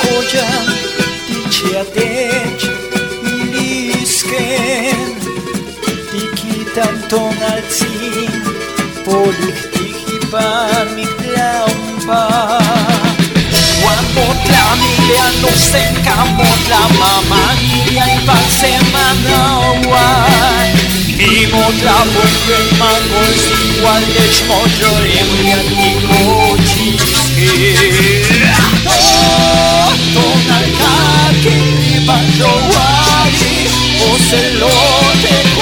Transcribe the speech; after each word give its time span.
kojan 0.00 0.66
Dice 1.28 1.78
adec 1.80 2.60
ilisken 3.32 5.10
Dikitan 6.12 6.96
ton 7.08 7.36
alzin 7.52 8.32
Polich 9.04 9.62
dich 9.72 10.00
iban 10.16 10.86
mi 10.96 11.06
tlampa. 11.18 12.24
Juan 13.80 14.04
motla 14.14 14.64
milia 14.80 15.26
no 15.42 15.50
senka 15.70 16.16
motla 16.36 16.82
mama 17.00 17.42
milia 17.62 18.04
iban 18.18 18.44
semana 18.60 19.40
wan 19.90 20.68
Mi 21.18 21.46
motla 21.52 21.96
buen 22.12 22.66
mangos 22.78 23.48
Emilia 30.08 30.38
tiko 30.38 30.78
chiske 30.78 31.98
tonalkaki 31.98 32.06
Banjoari 32.06 33.68
Ocelote 34.08 35.34
Kwanochi 35.54 35.57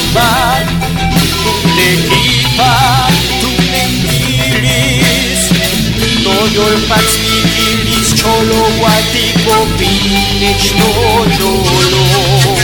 sikaman 0.00 0.64
Tundekipa 1.44 2.72
Tunengilis 3.40 5.42
Toyol 6.24 6.76
patsmikilis 6.88 8.08
Cholo 8.14 8.62
watiko 8.82 9.56
Pinich 9.78 10.66
no 10.78 10.90
yolot 11.40 12.59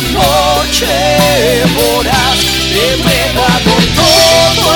noche 0.00 0.86
voraz 1.74 2.38
de 2.72 2.86
todo 3.94 4.74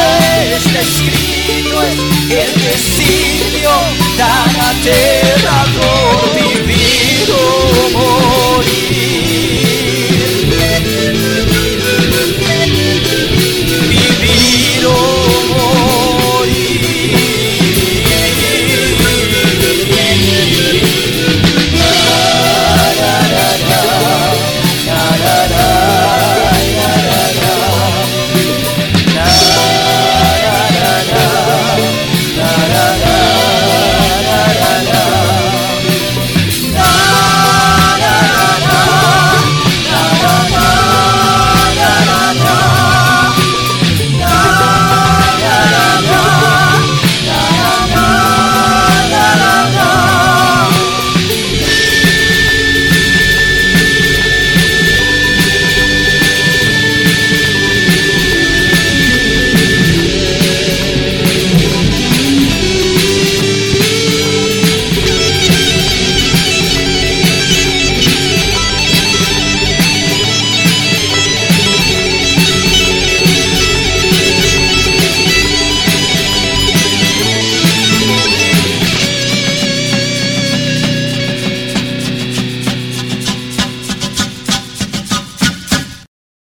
está 0.57 0.81
escrito 0.81 1.83
es 1.83 1.99
el 2.31 2.53
designio 2.63 3.71
tan 4.17 4.51
aterrador 4.71 6.35
vivir 6.35 7.29
o 7.31 7.91
morir. 7.99 9.08